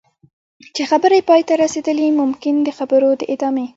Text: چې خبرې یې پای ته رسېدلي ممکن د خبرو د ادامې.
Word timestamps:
چې 0.75 0.81
خبرې 0.91 1.17
یې 1.19 1.27
پای 1.29 1.41
ته 1.47 1.53
رسېدلي 1.63 2.07
ممکن 2.21 2.55
د 2.63 2.69
خبرو 2.77 3.09
د 3.19 3.21
ادامې. 3.33 3.65